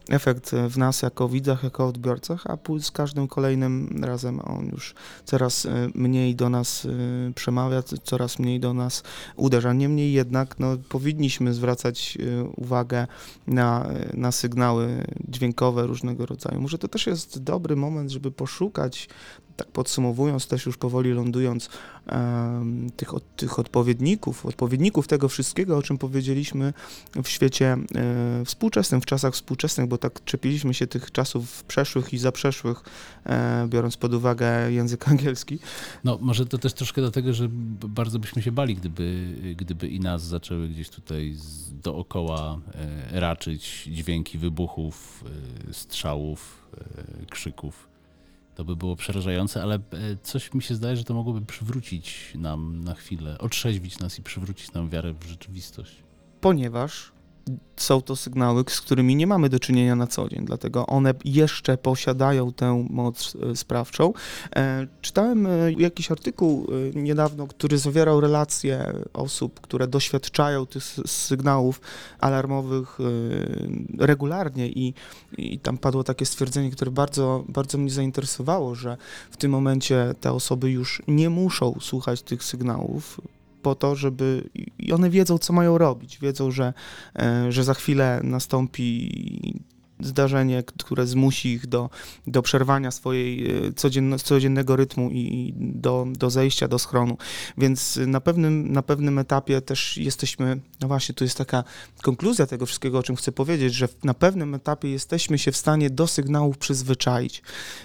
[0.10, 4.94] efekt w nas jako widzach, jako odbiorcach, a z każdym kolejnym razem on już
[5.26, 6.88] coraz mniej do nas
[7.36, 9.04] przemawia, coraz mniej do nas
[9.36, 9.74] uderza.
[9.74, 12.18] Niemniej jednak no, powinniśmy zwracać
[12.56, 13.08] uwagę
[13.48, 16.62] na, na sygnały dźwiękowe różnego rodzaju.
[16.62, 19.10] Może to też jest dobry moment, żeby poszukać
[19.58, 21.70] tak podsumowując, też już powoli lądując,
[22.12, 26.74] um, tych, od, tych odpowiedników, odpowiedników tego wszystkiego, o czym powiedzieliśmy
[27.24, 32.18] w świecie e, współczesnym, w czasach współczesnych, bo tak czepiliśmy się tych czasów przeszłych i
[32.18, 32.84] zaprzeszłych,
[33.26, 35.60] e, biorąc pod uwagę język angielski.
[36.04, 37.48] No, może to też troszkę dlatego, że
[37.88, 42.60] bardzo byśmy się bali, gdyby, gdyby i nas zaczęły gdzieś tutaj z, dookoła
[43.12, 45.24] e, raczyć dźwięki wybuchów,
[45.70, 46.68] e, strzałów,
[47.22, 47.91] e, krzyków
[48.56, 49.80] to by było przerażające, ale e,
[50.24, 54.74] coś mi się zdaje, że to mogłoby przywrócić nam na chwilę, otrzeźwić nas i przywrócić
[54.74, 55.96] nam wiarę w rzeczywistość.
[56.42, 57.11] Ponieważ
[57.82, 61.78] są to sygnały, z którymi nie mamy do czynienia na co dzień, dlatego one jeszcze
[61.78, 64.14] posiadają tę moc e, sprawczą.
[64.56, 71.82] E, czytałem e, jakiś artykuł niedawno, który zawierał relacje osób, które doświadczają tych sygnałów
[72.20, 72.98] alarmowych
[73.98, 74.94] regularnie i,
[75.38, 78.98] i tam padło takie stwierdzenie, które bardzo, bardzo mnie zainteresowało, że
[79.32, 83.22] w tym momencie te osoby już nie muszą słuchać tych sygnałów,
[83.62, 84.50] po to, żeby.
[84.80, 86.20] I one wiedzą, co mają robić.
[86.20, 86.74] Wiedzą, że,
[87.16, 89.62] e, że za chwilę nastąpi
[90.02, 91.90] zdarzenie, które zmusi ich do,
[92.28, 93.74] do przerwania swojej e,
[94.24, 97.18] codziennego rytmu i do, do zejścia do schronu.
[97.58, 101.64] Więc na pewnym, na pewnym etapie też jesteśmy, no właśnie, tu jest taka
[102.02, 105.90] konkluzja tego wszystkiego, o czym chcę powiedzieć, że na pewnym etapie jesteśmy się w stanie
[105.90, 107.42] do sygnałów przyzwyczaić.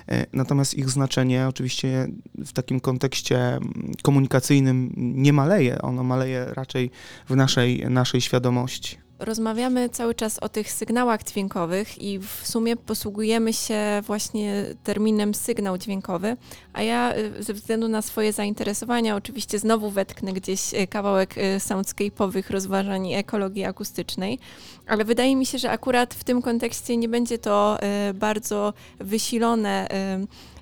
[0.09, 2.09] E, natomiast ich znaczenie oczywiście
[2.39, 3.59] w takim kontekście
[4.03, 6.91] komunikacyjnym nie maleje, ono maleje raczej
[7.29, 9.06] w naszej, naszej świadomości.
[9.19, 15.79] Rozmawiamy cały czas o tych sygnałach dźwiękowych i w sumie posługujemy się właśnie terminem sygnał
[15.79, 16.37] dźwiękowy,
[16.73, 21.41] a ja y, ze względu na swoje zainteresowania oczywiście znowu wetknę gdzieś y, kawałek y,
[21.59, 24.39] soundscape'owych rozważań ekologii akustycznej,
[24.87, 27.79] ale wydaje mi się, że akurat w tym kontekście nie będzie to
[28.15, 29.89] bardzo wysilone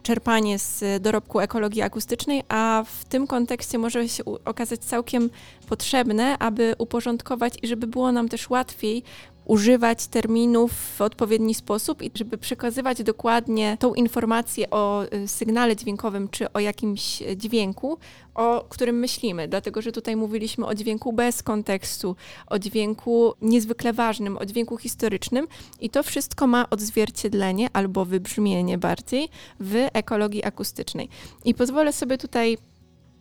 [0.05, 5.31] czerpanie z dorobku ekologii akustycznej, a w tym kontekście może się okazać całkiem
[5.69, 9.03] potrzebne, aby uporządkować i żeby było nam też łatwiej
[9.45, 16.29] używać terminów w odpowiedni sposób i żeby przekazywać dokładnie tą informację o y, sygnale dźwiękowym
[16.29, 17.99] czy o jakimś dźwięku,
[18.35, 19.49] o którym myślimy.
[19.49, 22.17] Dlatego, że tutaj mówiliśmy o dźwięku bez kontekstu,
[22.47, 25.49] o dźwięku niezwykle ważnym, o dźwięku historycznym
[25.81, 29.29] i to wszystko ma odzwierciedlenie albo wybrzmienie bardziej
[29.61, 31.09] w ekologii akustycznej.
[31.45, 32.59] I pozwolę sobie tutaj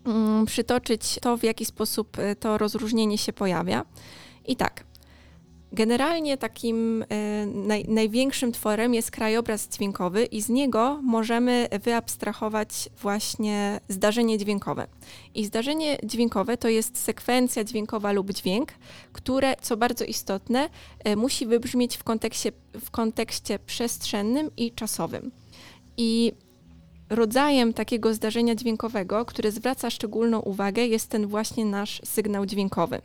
[0.06, 3.86] mm, przytoczyć to, w jaki sposób y, to rozróżnienie się pojawia.
[4.46, 4.84] I tak,
[5.74, 13.80] Generalnie takim e, naj, największym tworem jest krajobraz dźwiękowy i z niego możemy wyabstrahować właśnie
[13.90, 14.88] zdarzenie dźwiękowe.
[15.36, 18.72] I zdarzenie dźwiękowe to jest sekwencja dźwiękowa lub dźwięk,
[19.14, 20.70] które, co bardzo istotne,
[21.04, 25.32] e, musi wybrzmieć w kontekście, w kontekście przestrzennym i czasowym.
[25.98, 26.32] I
[27.10, 33.02] rodzajem takiego zdarzenia dźwiękowego, które zwraca szczególną uwagę, jest ten właśnie nasz sygnał dźwiękowy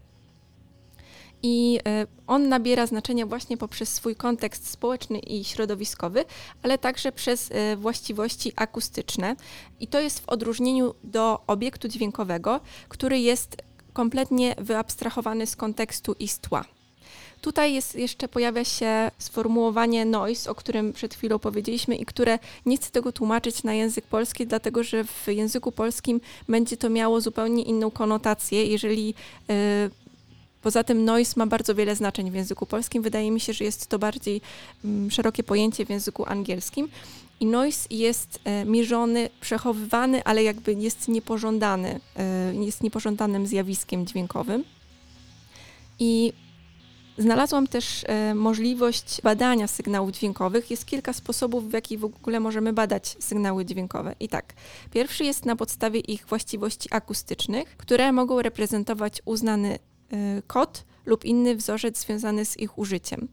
[1.42, 6.24] i e, on nabiera znaczenia właśnie poprzez swój kontekst społeczny i środowiskowy,
[6.62, 9.36] ale także przez e, właściwości akustyczne.
[9.80, 13.56] I to jest w odróżnieniu do obiektu dźwiękowego, który jest
[13.92, 16.64] kompletnie wyabstrahowany z kontekstu i z tła.
[17.40, 22.76] Tutaj jest jeszcze pojawia się sformułowanie noise, o którym przed chwilą powiedzieliśmy i które nie
[22.76, 27.62] chcę tego tłumaczyć na język polski, dlatego że w języku polskim będzie to miało zupełnie
[27.62, 28.64] inną konotację.
[28.64, 29.14] Jeżeli
[29.50, 29.90] y,
[30.68, 33.02] Poza tym noise ma bardzo wiele znaczeń w języku polskim.
[33.02, 34.40] Wydaje mi się, że jest to bardziej
[34.84, 36.88] mm, szerokie pojęcie w języku angielskim.
[37.40, 44.64] I noise jest e, mierzony, przechowywany, ale jakby jest niepożądany, e, jest niepożądanym zjawiskiem dźwiękowym.
[45.98, 46.32] I
[47.18, 50.70] Znalazłam też e, możliwość badania sygnałów dźwiękowych.
[50.70, 54.14] Jest kilka sposobów, w jaki w ogóle możemy badać sygnały dźwiękowe.
[54.20, 54.54] I tak,
[54.90, 59.78] pierwszy jest na podstawie ich właściwości akustycznych, które mogą reprezentować uznany
[60.46, 63.28] kod lub inny wzorzec związany z ich użyciem.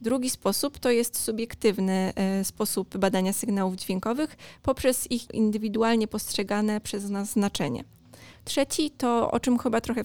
[0.00, 7.10] Drugi sposób to jest subiektywny y, sposób badania sygnałów dźwiękowych poprzez ich indywidualnie postrzegane przez
[7.10, 7.84] nas znaczenie.
[8.44, 10.02] Trzeci to, o czym chyba trochę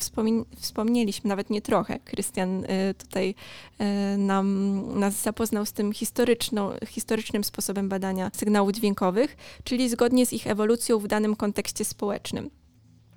[0.59, 1.99] wspomnieliśmy, nawet nie trochę.
[1.99, 3.35] Krystian y, tutaj
[4.13, 5.93] y, nam, nas zapoznał z tym
[6.87, 12.49] historycznym sposobem badania sygnałów dźwiękowych, czyli zgodnie z ich ewolucją w danym kontekście społecznym.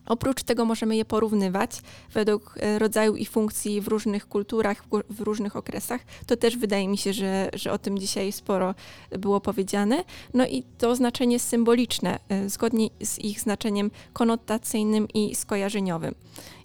[0.08, 1.70] Oprócz tego możemy je porównywać
[2.12, 6.00] według e, rodzaju i funkcji w różnych kulturach, w różnych okresach.
[6.26, 8.74] To też wydaje mi się, że, że o tym dzisiaj sporo
[9.10, 10.04] było powiedziane.
[10.34, 16.14] No i to znaczenie symboliczne, e, zgodnie z ich znaczeniem konotacyjnym i skojarzeniowym.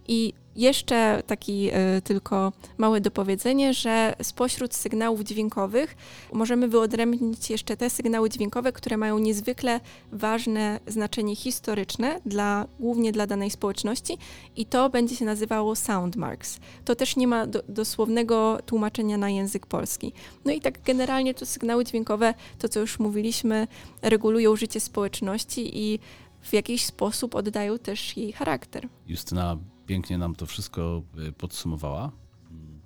[0.08, 5.96] I jeszcze taki e, tylko małe dopowiedzenie, że spośród sygnałów dźwiękowych
[6.34, 9.80] możemy wyodrębnić jeszcze te sygnały dźwiękowe, które mają niezwykle
[10.12, 14.18] ważne znaczenie historyczne, dla, głównie dla danej społeczności
[14.56, 16.60] i to będzie się nazywało soundmarks.
[16.86, 20.14] To też nie ma do, dosłownego tłumaczenia na język polski.
[20.46, 23.68] No i tak generalnie to sygnały dźwiękowe, to co już mówiliśmy,
[24.02, 26.00] regulują życie społeczności i
[26.42, 28.88] w jakiś sposób oddają też jej charakter.
[29.08, 32.12] Justyna pięknie nam to wszystko y, podsumowała.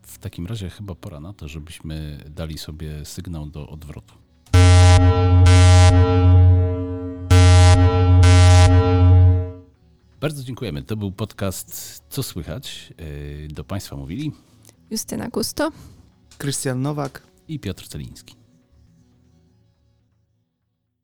[0.02, 4.14] W takim razie chyba pora na to, żebyśmy dali sobie sygnał do odwrotu.
[10.22, 10.84] Bardzo dziękujemy.
[10.84, 12.94] To był podcast Co słychać?
[13.02, 14.32] Y, Do Państwa mówili
[14.92, 15.72] Justyna Gusto.
[16.38, 17.22] Krystian Nowak.
[17.48, 18.36] i Piotr Celiński.